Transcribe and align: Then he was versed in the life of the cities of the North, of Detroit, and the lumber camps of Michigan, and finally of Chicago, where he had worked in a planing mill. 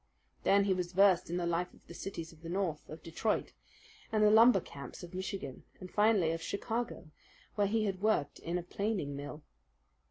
Then 0.41 0.63
he 0.63 0.73
was 0.73 0.93
versed 0.93 1.29
in 1.29 1.37
the 1.37 1.45
life 1.45 1.75
of 1.75 1.85
the 1.85 1.93
cities 1.93 2.33
of 2.33 2.41
the 2.41 2.49
North, 2.49 2.89
of 2.89 3.03
Detroit, 3.03 3.53
and 4.11 4.23
the 4.23 4.31
lumber 4.31 4.59
camps 4.59 5.03
of 5.03 5.13
Michigan, 5.13 5.63
and 5.79 5.91
finally 5.91 6.31
of 6.31 6.41
Chicago, 6.41 7.11
where 7.53 7.67
he 7.67 7.85
had 7.85 8.01
worked 8.01 8.39
in 8.39 8.57
a 8.57 8.63
planing 8.63 9.15
mill. 9.15 9.43